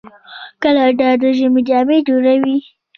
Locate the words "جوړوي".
2.07-2.57